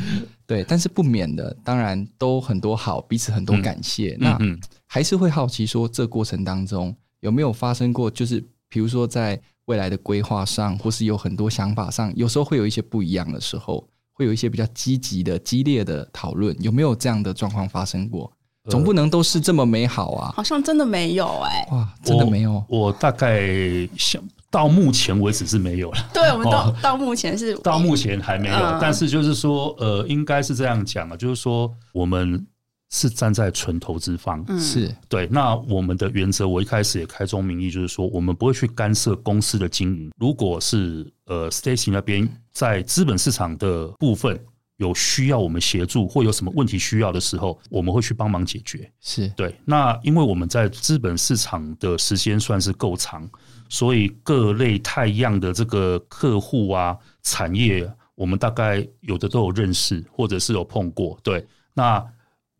[0.47, 4.17] 对，但是不免的，当然都很多好，彼此很多感谢。
[4.21, 18.31] 嗯、那还是会好奇说，这过程当中有没有发生过，就是比如说在未来的规划上，或是有很多想法上，有时候会有一些不一样的时候，会有一些比较积极的、激烈的讨论，有没有这样的状况发生过？
[18.69, 20.33] 总不能都是这么美好啊！
[20.35, 22.63] 好像真的没有哎、欸，哇，真的没有。
[22.69, 23.49] 我，我大概
[23.97, 24.21] 想
[24.51, 26.09] 到目前为止是没有了。
[26.13, 32.45] 对，我们到、哦、到目前是 到目前还没有，嗯、但是就是说，呃，应该是这样讲啊，就是说我们
[32.91, 35.27] 是站在纯投资方，嗯、是对。
[35.31, 40.11] 那我们的原则，我一开始也开宗明义，就是说我们不会去干涉公司的经营。
[40.19, 44.39] 如果是呃，Stacy 那边在资本市场的部分。
[44.81, 48.91] 有需要我们协助或有什么问题需要的时候，我们会去帮忙解决。
[48.99, 49.55] 是对。
[49.63, 53.29] 那因为我们在资本市场的时间算是够长，
[53.69, 61.15] 所以各类太样的这个客户啊、产业，我们大概有的都有认识，或者是有碰过。
[61.21, 62.03] 对，那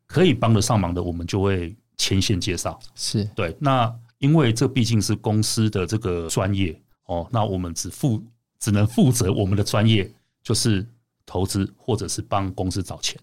[0.06, 2.80] 可以帮得上忙的，我们就会牵线介绍。
[2.94, 3.58] 是对。
[3.60, 8.24] 那因为这毕竟是公司的这个专业哦，那我们只负
[8.60, 10.08] 只能负责我们的专业，
[10.44, 10.86] 就是。
[11.32, 13.17] 投资或者是帮公司找钱，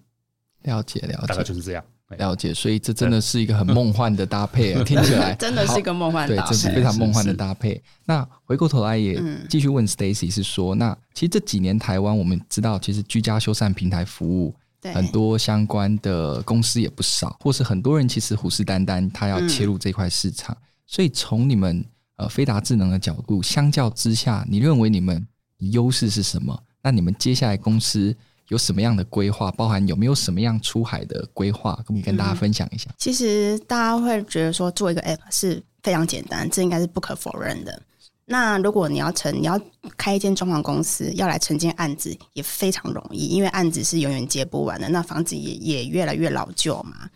[0.62, 1.84] 了解了解，大概就是这样。
[2.16, 2.54] 了解。
[2.54, 5.34] 所以这真的是一个很梦幻的搭配啊， 听起来。
[5.34, 7.82] 真的是一个梦幻的搭配，对，这是非常梦幻的搭配。
[8.06, 14.54] 那回过头来也继续问 Stacy 是说，那其实这几年台湾我们知道，其实居家修缮平台服务
[14.94, 20.56] 很多相关的公司也不少，或是很多人其实虎视眈眈，他要切入这块市场。
[20.86, 21.84] 所以从你们
[22.16, 26.58] 呃飞达智能的角度，相较之下，你认为你们优势是什么？
[26.88, 29.50] 那你们接下来公司有什么样的规划？
[29.50, 31.74] 包含有没有什么样出海的规划？
[31.84, 32.88] 可不可以跟大家分享一下？
[32.96, 37.82] 其实大家会觉得说做一个 App 是非常简单，这应该是不可否认的。
[38.24, 39.60] 那如果你要成，你要
[39.98, 44.88] 开一间装潢公司，要来承接案子也非常容易，因为案子是永远接不完的。
[44.88, 47.06] 那房子也也越来越老旧嘛，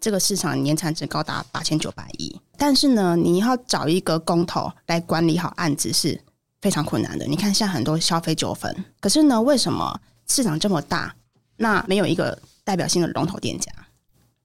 [0.00, 2.34] 这个市场年产值高达八千九百亿。
[2.56, 6.18] 但是呢，你要找一个工头来管理好案子是。
[6.60, 7.26] 非常困难的。
[7.26, 11.14] 你看，现在很多消费纠纷，可是呢，为什么市场这么大，
[11.56, 13.72] 那没有一个代表性的龙头店家？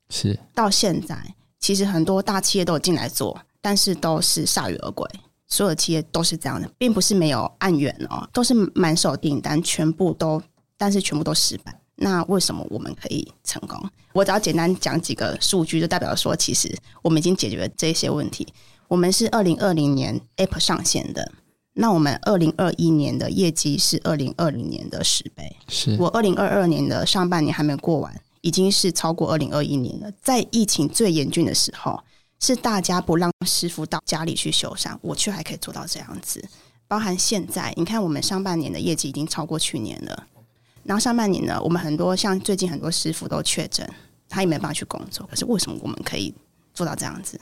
[0.10, 5.10] 是到现在，其实很多大企业都有进来做，但是都是铩羽而归。
[5.48, 10.42] 所有的企业都是这样的，并不是没有案源哦，都是满手订单，全部都，
[10.78, 11.80] 但是全部都失败。
[11.96, 13.80] 那为什么我们可以成功？
[14.14, 18.48] 我只要简单讲几个数据，就代表说，其实我们已经解决了这些问题。
[18.88, 21.32] 我们是二零二零年 App 上线的。
[21.74, 25.56] 那我们二零二一年的业绩是二零二零年的十倍。
[25.68, 30.12] 是我二零二二年的上半年还没过完，已经是超过二零二一年了。
[30.22, 32.00] 在疫情最严峻的时候，
[32.40, 36.48] 是大家不让师傅到家里去修缮，我却还可以做到这样子。
[36.88, 40.28] 包含现在，你看我们上半年的业绩已经超过去年了。
[40.84, 43.90] 然后上半年呢，我们很多像最近很多师傅都确诊，
[44.30, 45.26] 他也没办法去工作。
[45.26, 46.32] 可是为什么我们可以
[46.74, 47.40] 做到这样子？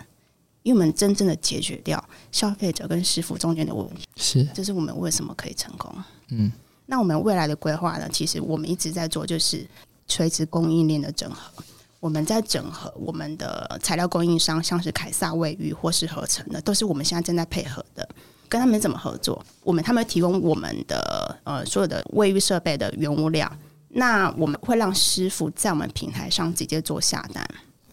[0.64, 5.94] 因为我们真正的解决掉消费者跟师傅中间的问题，是，这是我们为什么可以成功。
[6.30, 6.52] 嗯，
[6.86, 8.08] 那我们未来的规划呢？
[8.12, 9.66] 其实我们一直在做，就是
[10.08, 11.64] 垂直供应链的整合。
[12.00, 18.08] 我们在整合我们的材料供应商，像是凯撒卫浴或是合成的，都是我们现在正在配合的。
[18.50, 19.44] 跟他们怎么合作？
[19.64, 23.50] 我们他们提供我们的呃所有的卫浴设备的原物料，
[23.90, 27.48] 那我们会让师傅在我们平台上直接做下单。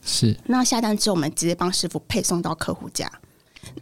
[0.08, 3.10] 是，那下单之后，我们直接帮师傅配送到客户家。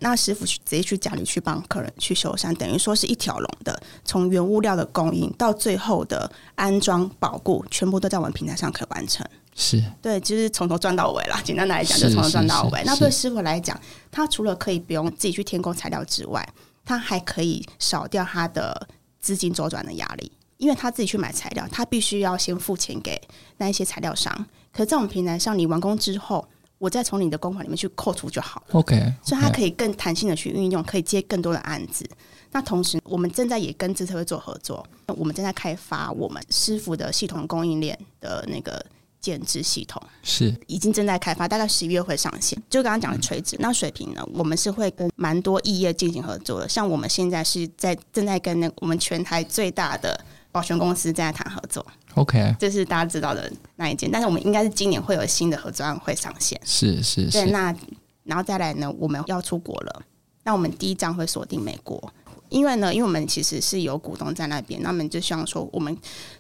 [0.01, 9.25] 那师傅去直接去家里去帮客人去修缮，等于说是一条龙的，从原物料的供应到最后的安装保固，全部都在我们平台上可以完成。
[9.55, 11.41] 是对，就是从头赚到尾啦。
[11.45, 12.83] 简单来讲，就从头赚到尾。
[12.85, 16.47] 那对师傅来讲，他除了可以不用自己去添购材料之外，
[16.85, 18.89] 他还可以少掉他的
[19.21, 23.21] 资金周转的压力，因为他自己去买材料，他必须要先付钱给
[23.59, 24.47] 那一些材料商。
[24.73, 26.47] 可在我们平台上，你完工之后，
[26.79, 28.67] 我再从你的公款里面去扣除就好了。
[28.73, 29.13] OK，, okay.
[29.23, 32.09] 所以他可以更弹性的去运用，可以接更多的案子。
[32.53, 38.85] 那同时，我们正在也跟资策会做合作，我们正在开发我们师傅的系统供应链的那个
[39.21, 42.63] 建制系统，是已经正在开发，大概十一月会上线。
[42.71, 50.19] 就刚刚讲的垂直，嗯、那水平呢，我们是会跟蛮多异业进行合作的，像我们现在是在正在跟那我们全台最大的
[50.57, 51.85] 保全公司在谈合作。
[52.15, 56.59] OK，这是大家知道的那一件，但是我们应该是今年会有新的合作案会上线。
[56.65, 57.77] 是是是，对，那
[58.25, 60.03] 然后再来呢，我们要出国了，
[60.45, 62.11] 那我们第一站会锁定美国。
[62.49, 65.95] 因为呢，因为我们其实是有股东在那边，那我们就希望说，我们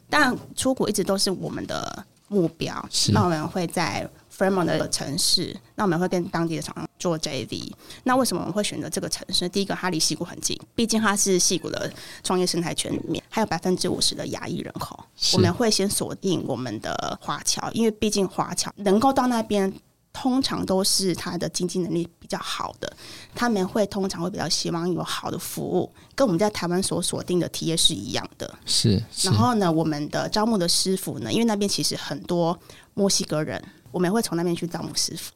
[0.08, 2.72] 当然出国一直都是我们的目标。
[2.90, 7.72] 是，那我们会在 Fremont 的城市，那我们会跟当地的厂商做 JV。
[8.04, 9.48] 那为什么我们会选择这个城市？
[9.48, 14.98] 第一个，它离矽谷很近，毕竟它是矽谷的创业生态圈里面，还有百分之五十的亚裔人口。
[15.32, 19.72] 我们会先锁定我们的华侨，因为毕竟华侨能够到那边。
[20.18, 22.90] 通常都是他的经济能力比较好的，
[23.34, 28.58] 他们会通常会比较希望有好的服务，跟我们在台湾所锁定的体验是一样的。
[28.64, 29.28] 是，是。
[29.28, 32.58] 然后呢，我们的招募的师傅呢，因为那边其实很多
[32.94, 35.34] 墨西哥人，我们会从那边去招募师傅。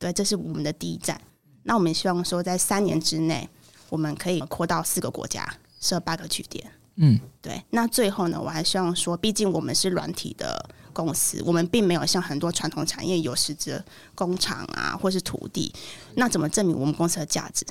[0.00, 1.20] 对，这是我们的第一站。
[1.62, 3.48] 那我们希望说，在三年之内，
[3.88, 5.48] 我们可以扩到四个国家，
[5.80, 6.68] 设八个据点。
[6.96, 7.62] 嗯，对。
[7.70, 10.68] 那最后呢，我还希望说，毕竟我们是软体的。
[10.92, 13.82] 公司，我们并没有像很多传统产业有实质
[14.16, 15.72] 工厂啊，或是土地。
[16.16, 17.64] 那怎么证明我们公司的价值？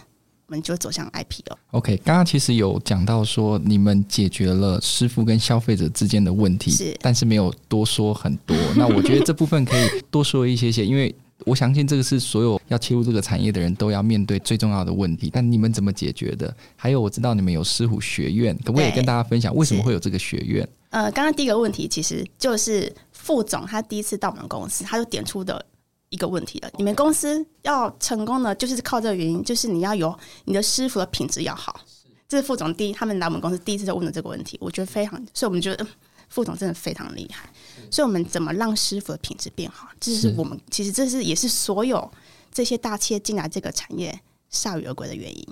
[0.48, 1.58] 我们就走向 IPO。
[1.72, 8.56] OK，刚刚其实有讲到说，你们解决了师傅跟消费者之间的问题，是，但是没有多说很多。
[8.78, 11.14] 那我觉得这部分可以多说一些些，因为。
[11.46, 15.30] 我相信这个是所有要切入这个产业的人都要面对最重要的问题。
[15.32, 16.54] 但你们怎么解决的？
[16.76, 20.68] 还有，我知道你们有师傅学院，可不可以跟大家分享为什么会有这个学院？
[20.90, 25.66] 呃，刚刚第一个问题其实就是副总他第一次到我们公司，他就点出的
[26.10, 26.70] 一个问题了。
[26.78, 31.80] 你们公司要成功呢，就是靠这个原因，就是你要有你的师傅的品质要好。
[32.28, 35.88] 这是副总第一，他们来我们公司第一次就问的这个问题，我觉得非常，所以我们觉得。
[36.32, 37.50] 副总真的非常厉害，
[37.92, 39.90] 所以我们怎么让师傅的品质变好？
[40.00, 42.12] 这是我们其实这是也是所有
[42.52, 44.20] 这些大企业进来这个产业
[44.52, 45.48] 铩羽而归的原因。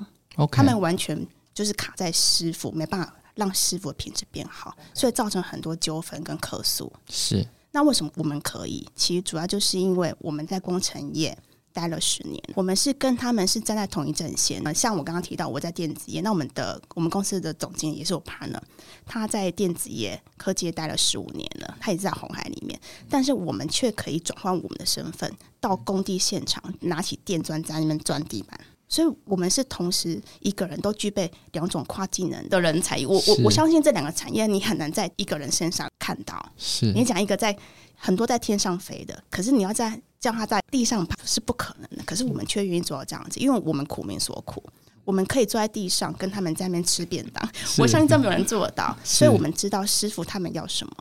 [0.51, 6.91] 他们完全就是卡在师傅，没办法让师傅的品质变好，所以造成很多纠纷跟客诉。
[7.09, 8.87] 是，那为什么我们可以？
[8.95, 11.37] 其实主要就是因为我们在工程业。
[11.77, 14.59] 待了十年，我们是跟他们是站在同一阵线。
[14.73, 18.59] 像我刚刚提到，我在电子业，那我们的我们公司的总经理也是我 partner，
[19.05, 28.59] 他在电子业科技业待了十五年了，他也是在红海里面，但是我们却可以转换我们的身份，到工地现场拿起电钻在那边钻地板。
[28.87, 32.97] 所以，我们是同时一个人都具备两种跨技能的人才。
[33.07, 36.51] 我我我相信这两个产业，你很难在一个人身上看到。
[36.57, 37.57] 是你讲一个在
[37.95, 40.01] 很多在天上飞的，可是你要在。
[40.19, 44.63] 叫他在地上跑是不可能的，可是我们却愿意做到这样子，因为我们苦民所苦，
[45.05, 47.49] 我们可以坐在地上跟他们在那边吃便当。
[47.77, 50.93] 我相信这没有人做得到，所以我们知道师傅他们要什么，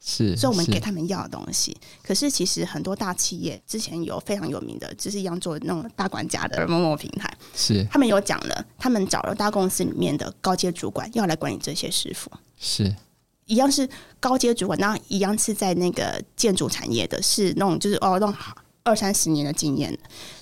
[0.00, 1.76] 是，所以我们给他们要的东西。
[2.02, 12.94] 可是其实很多大企业之前有非常有名的，就是一样做那种大管家的某某平台，是他们有讲了，他们找了大公司里面的高阶主管要来管理这些师傅，是
[13.46, 13.88] 一样是
[14.20, 18.56] 高阶主管，那一样是在那个建筑产业的，是那种就是哦那种好。
[18.84, 19.94] 二三十年的经验，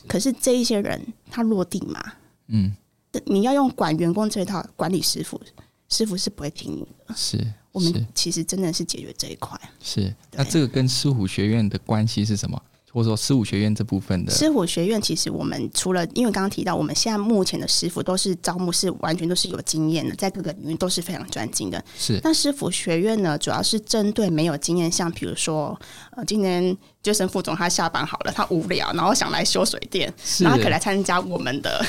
[0.06, 2.00] 可是这一些人他落地嘛，
[2.46, 2.76] 嗯，
[3.24, 5.40] 你要用管员工这一套管理师傅，
[5.88, 7.12] 师傅是不会听你的。
[7.16, 7.44] 是，
[7.76, 9.60] 我们其实真的是解决这一块。
[9.82, 12.62] 是，那这个跟狮虎学院的关系是什么？
[12.96, 21.84] 或者说师傅学院这部分的师傅学院，其实我们除了因为刚刚提到，我们现在目前的师傅都是招募是完全都是有经验的，在各个领域都是非常专精的。
[21.98, 25.78] 是，那师傅学院呢，主要是针对没有经验，像比如说，
[26.12, 31.84] 呃，今年 Jason 副总他下班好了，他无聊，然后想来修水电，然后他可以来参加我们的，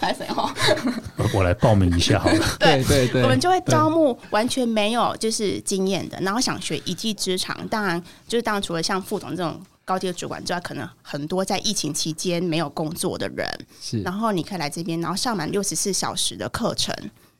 [0.00, 0.52] 来谁哈？
[1.32, 2.44] 我来报名一下好了。
[2.58, 7.56] 对对对，我们就会招募完全没有就是经验的，然后想学一技之长。
[7.68, 9.60] 当然，就是当然除了像副总这种。
[9.88, 13.48] 高阶主管之外，可能很多在疫情期间没有工作的人，
[13.80, 16.94] 是，然后你可以来这边，然后上满六十四小时的课程，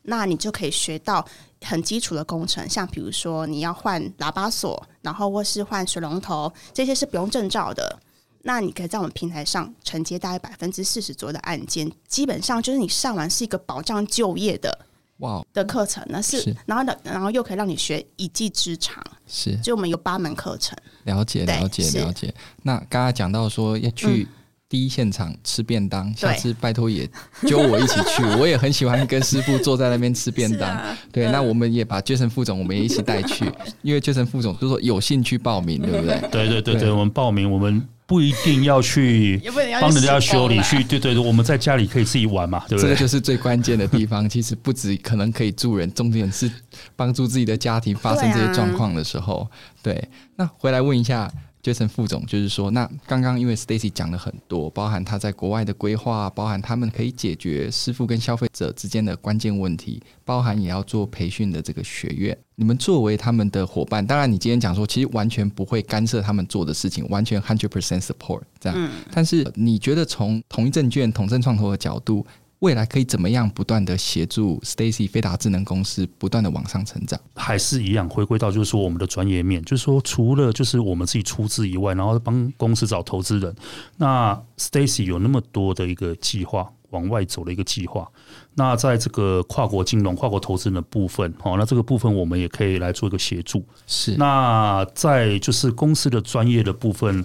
[0.05, 1.23] 那你就可以学到
[1.61, 7.99] 很基础的工程，像比如说你要换喇叭锁，然后或是换水龙头，这些是不用证照的。
[8.45, 14.87] 那你可以在我们平台上承接大概百分之四十左右的案件，基本上就是你上完是一个保障就业的。
[15.19, 22.35] 哇的课程那是，是，然后呢，然后又可以让你学一技之长，是，就我们有八门课程，了解了解了解。
[22.63, 24.27] 那刚刚讲到说要去
[24.69, 27.09] 第一现场吃便当，嗯、下次拜托也
[27.47, 30.69] 揪我一起去， 我也很喜欢跟师傅坐在那边吃便当。
[30.69, 33.45] 啊、对、嗯，那我们也把 Jason 副总我们也一起带去，
[33.83, 36.21] 因为 Jason 副总就说有兴趣报名，对不对？
[36.31, 37.87] 对对对对，我们报名我们。
[38.09, 39.41] 不一定 要去
[39.81, 42.83] 帮人家修理，去对对对，我们在家里可以自己玩嘛，对不对？
[42.83, 44.27] 这个就是最关键的地方。
[44.29, 46.51] 其实不止可能可以助人，重点是
[46.97, 49.49] 帮助自己的家庭发生这些状况的时候，
[49.83, 50.09] 对，啊、对。
[50.37, 51.31] 那回来问一下。
[51.69, 62.37] Jason 副总就是说，那刚刚因为 Stacy 讲了很多，包含他在国外的规划，包含他们可以解决师傅跟消费者之间的关键问题，包含也要做培训的这个学院。
[62.55, 68.91] 你们作为他们的伙伴，当然你今天讲说，其实完全不会干涉他们做的事情，完全 hundred percent support 这样。
[69.13, 72.27] 但是你觉得从统一证券、统正创投的角度，
[72.61, 77.19] 未来可以怎么样不断的协助 Stacy 飞达智能公司不断的往上成长？
[77.37, 83.55] 还是一样回归到就是说我们的专业面，就是说除了就是我们自己出资以外，然后帮公司找投资人。
[83.97, 88.09] 那 Stacy 有那么多的一个计划往外走的一个计划。
[88.55, 93.65] 那在这个跨国金融、跨国投资的部分，好，那这个部分我们也可以来做一个协助。
[93.87, 94.17] 是。
[94.17, 97.25] 那在就是公司的专业的部分。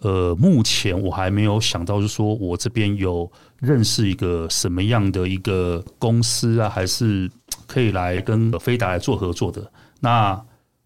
[0.00, 3.30] 呃，目前我还没有想到，就是说我这边有
[3.64, 7.30] 认识一个什么样的一个公司啊，还是
[7.66, 9.72] 可以来跟飞达来做合作的。
[10.00, 10.40] 那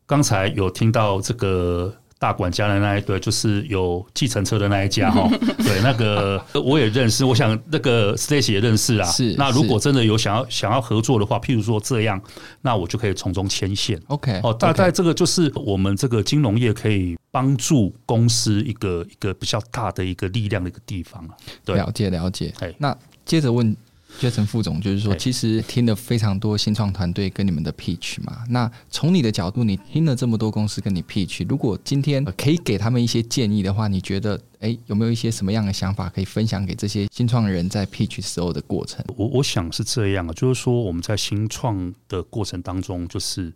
[0.06, 1.94] 刚才有听到这个。
[2.18, 9.08] 大管家的那一对，就是有计程车的那一家哈， 对，那个我也认识，我想那个 Stacy 也认识啊。
[9.08, 12.20] 是，那如果真的有想要想要合作的话，譬如说这样，
[12.62, 14.00] 那我就可以从中牵线。
[14.08, 21.36] OK，哦，大概这个就是我们这个金融业可以帮助公司一个一个比较大的一个力量的一个地方了。
[21.64, 22.52] 对，了解了解。
[22.58, 23.76] 哎，那接着问。
[24.18, 28.42] Jason 副总就是说，其实听了非常多新创团队跟你们的 pitch 嘛。
[28.48, 39.04] 那从你的角度，你听了这么多公司跟你 pitch，如果今天可以给他们一些建议的话，你觉得，哎，有没有一些什么样的想法可以分享给这些新创人在 pitch 时候的过程？
[39.16, 43.52] 我我想是这样啊，就是说我们在新创的过程当中，就是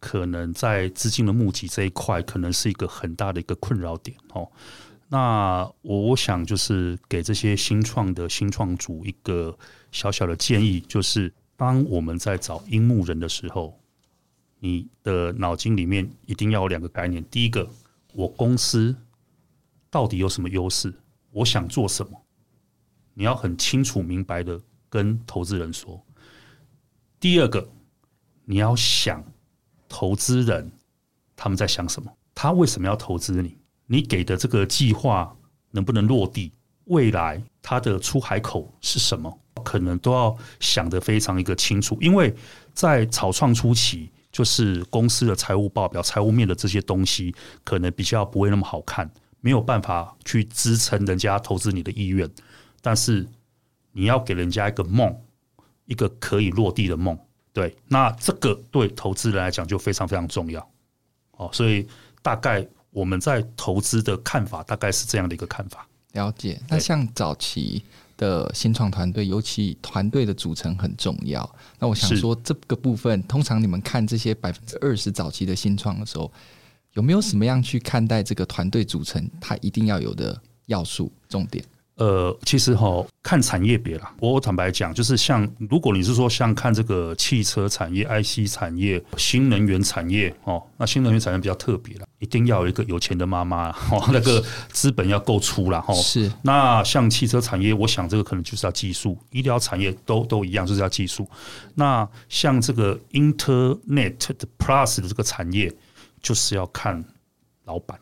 [0.00, 4.48] 可能在资金的募集这一块，可能是一个很大的一个困扰点哦。
[5.10, 9.56] 那我我想就是给这些新创的新创组一个
[9.90, 13.80] 小小的建议，就是当我们在找樱木人的时候，
[14.58, 17.68] 你的脑筋里面一定要有两个概念：第一个，
[18.12, 18.94] 我公司
[19.90, 20.92] 到底有什么优势，
[21.30, 22.22] 我想做什么，
[23.14, 25.98] 你要很清楚明白的跟投资人说；
[27.18, 27.66] 第二个，
[28.44, 29.24] 你要想
[29.88, 30.70] 投资人
[31.34, 33.57] 他们在想什么，他为什么要投资你。
[33.90, 35.34] 你给的这个计划
[35.70, 36.52] 能不能落地？
[36.84, 39.38] 未来它的出海口是什么？
[39.64, 41.98] 可能都要想得非常一个清楚。
[42.00, 42.34] 因为
[42.72, 47.34] 在草创初期，就是公司的财务报表、财务面的这些东西，
[47.64, 49.10] 可能比较不会那么好看，
[49.40, 52.30] 没有办法去支撑人家投资你的意愿。
[52.80, 53.26] 但是
[53.92, 55.14] 你要给人家一个梦，
[55.86, 57.18] 一个可以落地的梦。
[57.52, 60.70] 对，那这个对投资人来讲就非常非常重要。
[61.32, 61.86] 哦，所以
[62.22, 62.66] 大概。
[62.98, 65.86] 我们在投资的看法大概是这样的一个看法。
[66.14, 66.60] 了解。
[66.68, 67.80] 那像早期
[68.16, 71.48] 的新创团队，尤其团队的组成很重要。
[71.78, 76.32] 那我想说，这个部分通常你们看这些百分之二十早期的新创的时候，
[76.94, 79.30] 有没有什么样去看待这个团队组成？
[79.40, 80.36] 它一定要有的
[80.66, 81.64] 要素、重点？
[81.96, 84.14] 呃，其实哈，看产业别啦。
[84.20, 95.94] 我坦白讲，就是像如果你是说像看这个汽车产业、IC 产业、新能源产业哦，那新能源产业比较特别了，一定要有一个有钱的妈妈 哦，那个资本要够粗了哈。
[95.94, 96.30] 是。
[96.42, 101.28] 那像汽车产业，我想这个可能就是要技术；医疗产业都都一样，就是要技术。
[101.74, 105.72] 那像这个 Internet 的 Plus 的这个产业，
[106.20, 107.04] 就是要看
[107.64, 107.98] 老板。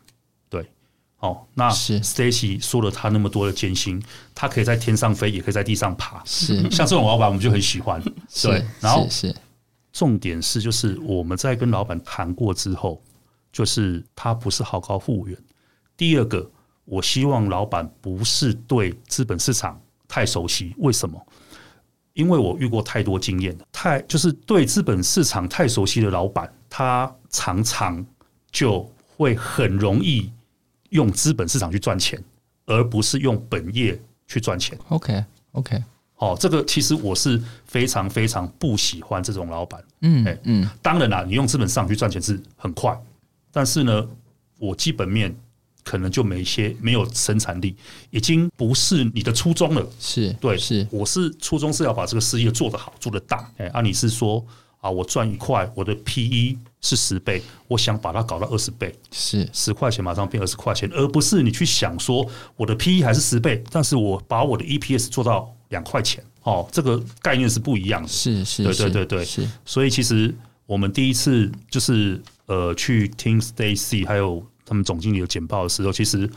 [0.49, 0.65] 对
[1.19, 4.01] 哦，那是 Stacy 说了他那么多的艰辛，
[4.33, 6.23] 他可以在天上飞，也可以在地上爬。
[6.25, 8.01] 是像这种老板，我们就很喜欢。
[8.41, 9.35] 对，然后是
[9.93, 13.01] 重点是，就是我们在跟老板谈过之后，
[13.57, 15.35] 就是他不是好高骛远。
[15.97, 16.47] 第二个，
[16.85, 20.75] 我希望老板不是对资本市场太熟悉。
[20.77, 21.19] 为什么？
[22.13, 28.05] 因为我遇过太多经验，太就是对资本市场太熟悉的老板，他常常
[28.51, 30.31] 就会很容易。
[30.91, 32.23] 用资本市场去赚钱，
[32.67, 34.77] 而不是用本业去赚钱。
[34.87, 35.83] OK，OK，
[36.13, 39.83] 好，这个其实我是非常非常不喜欢这种老板。
[40.01, 42.97] 嗯，哎，嗯，当然啦，你用资本市场去赚钱是很快，
[43.57, 44.07] 但是呢，
[44.59, 45.35] 我基本面
[45.83, 47.75] 可能就没一些没有生产力，
[48.11, 49.83] 已经不是你的初衷了。
[49.99, 53.51] 是对，是，我是初衷是要把这个事业做得好，做得大。
[53.57, 54.45] 哎，啊，你是说？
[54.79, 62.23] 啊，我赚一块，我的 PE 是十倍，我想把它搞到二十倍，是十块钱马上变二十块钱，而不是你去想说
[62.55, 69.49] 我的 PE 还是十倍，但是我把我的 EPS 做到两块钱，哦，这个概念是不一样的，是是，对对对对，是。
[69.65, 70.33] 所以其实
[70.67, 76.29] 我们第一次就是呃去听 Stacy 还有他们总经理的简报的时候，其实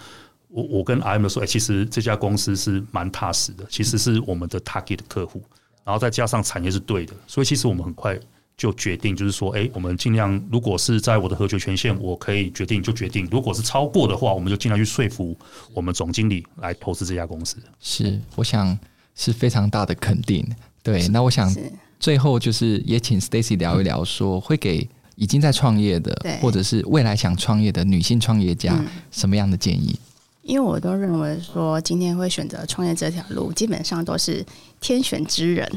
[0.48, 5.42] 我我跟 RM 说，哎、欸，其实这家公司是蛮踏实的，其实是我们的 target 的客户，
[5.84, 8.18] 然后再加上产业是对的，所以其实我们很快
[8.56, 15.36] 就决定，就是说，哎、欸，我们尽量如果是在我的合决权限，我可以决定就决定；如果是超过的话，我们就尽量去说服
[15.72, 17.56] 我们总经理来投资这家公司。
[17.80, 18.78] 是，我想
[19.14, 20.46] 是非常大的肯定。
[20.82, 21.54] 对，那我想
[21.98, 24.88] 最后就是也请 Stacy 聊一聊，说会给。
[25.20, 29.94] 已经在创业的，或者是未来想创业的女性创业家，什么样的建议？
[30.40, 34.42] 因为我都认为说，今天会选择创业这条路，基本上都是
[34.80, 35.70] 天选之人。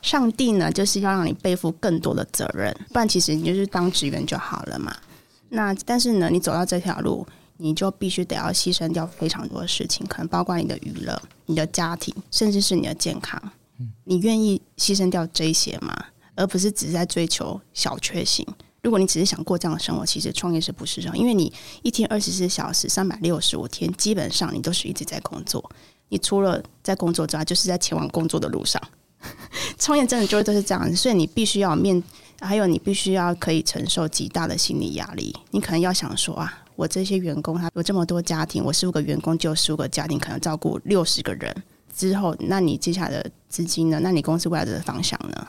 [0.00, 4.96] 上帝呢，就是要让你背负更多的责任，不然其实你就是当职员就好了嘛。
[5.50, 7.26] 那但是呢，你走到这条路，
[7.58, 13.38] 你就必须得要牺牲掉非常多的事情，可能包括你的娱乐、你的家庭，甚至是你的健康。
[14.04, 16.06] 你愿意牺牲掉这些吗？
[16.34, 18.46] 而不是只是在追求小确幸。
[18.82, 25.70] 如果你只是想过这样的生活，其实创业是不适合，因为你一天二十四小时、三百六十五天，基本上你都是一直在工作。
[26.10, 28.80] 你除了在工作之外，就是在前往工作的路上。
[29.78, 32.02] 创业真的就都是这样，所以你必须要面，
[32.40, 35.34] 还有你必须要可以承受极大的心理压力。
[35.50, 41.56] 你可能要想说啊，我这些员工他有这么多家庭，我十五个员工就有十五个家庭，可能照顾六十个人
[41.96, 43.98] 之后，那你接下来的资金呢？
[44.02, 45.46] 那你公司未来的方向呢？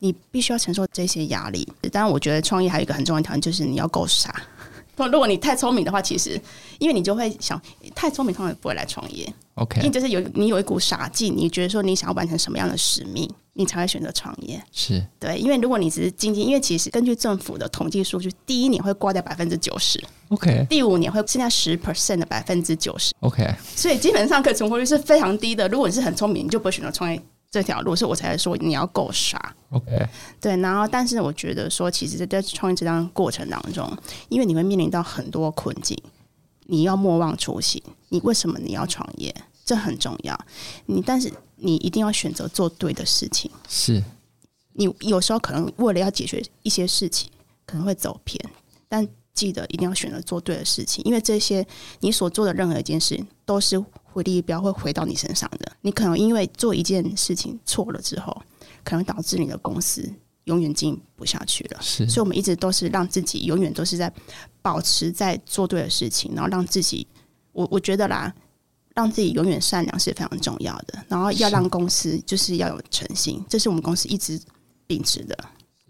[0.00, 1.66] 你必须要承受这些压力。
[1.92, 4.34] 当然，我觉得创业还有一个很重要的条件，就是你要够傻。
[5.12, 6.40] 如果你太聪明的话，其实
[6.80, 7.60] 因为你就会想，
[7.94, 9.32] 太聪明通常不会来创业。
[9.54, 14.60] OK，因为就是有你有一股傻劲，你觉得说你想要完成什么样的使命，你才会选择创业。
[14.72, 25.68] 是对，因为如果你只是经济，因为其实根据政府的统计数据，第一年会挂掉百分之九十，OK，第五年会剩下十 percent 的百分之九十，OK，所以基本上可存活率是非常低的。
[25.68, 27.22] 如果你是很聪明，你就不会选择创业。
[27.50, 29.54] 这条路，所以我才说你要够傻。
[29.70, 30.08] OK，
[30.40, 33.86] 对，然后但是我觉得说，其实，在创业这段过程当中，
[34.30, 35.94] 因为你会面临到很多困境，
[36.66, 37.82] 你要莫忘初心。
[38.08, 39.34] 你为什么你要创业？
[39.64, 40.38] 这很重要。
[40.86, 43.50] 你但是你一定要选择做对的事情。
[43.68, 44.02] 是，
[44.72, 47.30] 你有时候可能为了要解决一些事情，
[47.66, 48.42] 可能会走偏，
[48.88, 51.66] 但记得一定要选择做对的事情，因为这些
[52.00, 53.84] 你所做的任何一件事都是。
[54.10, 55.70] 回力标会回到你身上的。
[55.82, 58.36] 你可能因为做一件事情错了之后，
[58.88, 60.10] 可能导致你的公司
[60.44, 61.78] 永远经营不下去了。
[61.82, 64.10] 是，所以我们一直都是让自己永远都是在
[64.62, 67.06] 保持在做对的事情，然后让自己，
[67.52, 68.34] 我我觉得啦，
[68.94, 71.04] 让自己永远善良是非常重要的。
[71.06, 74.40] 然后要让公司就是要有诚信，这是我们公司一直
[74.86, 75.36] 秉持的。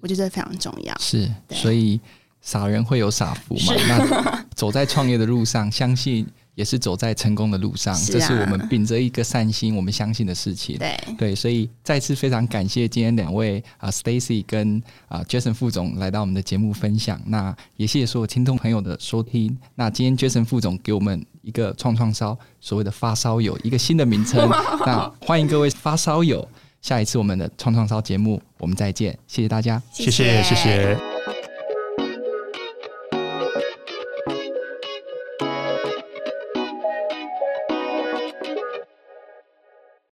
[0.00, 0.92] 我觉得非常重要。
[0.98, 2.00] 是，所以
[2.40, 3.74] 傻人会有傻福嘛。
[3.86, 6.26] 那走在创业的路上，相信。
[6.58, 10.76] 也是走在成功的路上，是啊、这是我们秉着一个善心，我们相信的事情。
[10.76, 17.20] 对对，所以再次非常感谢今天两位啊，Stacy 跟啊 Jason 副总来到我们的节目分享。
[17.26, 19.56] 那也谢谢所有听众朋友的收听。
[19.76, 24.50] 那今天 Jason 副总给我们一个创创烧所谓的发烧友一个新的名称。
[24.84, 26.44] 那欢迎各位发烧友，
[26.82, 30.42] 下一次我们的创创烧节目我们再见，谢谢大家，谢谢谢谢。
[30.42, 31.17] 谢谢